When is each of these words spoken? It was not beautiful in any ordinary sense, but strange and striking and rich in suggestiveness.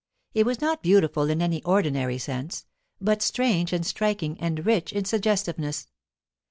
It 0.33 0.47
was 0.47 0.59
not 0.59 0.81
beautiful 0.81 1.29
in 1.29 1.43
any 1.43 1.61
ordinary 1.61 2.17
sense, 2.17 2.65
but 2.99 3.21
strange 3.21 3.71
and 3.71 3.85
striking 3.85 4.35
and 4.41 4.65
rich 4.65 4.91
in 4.91 5.05
suggestiveness. 5.05 5.89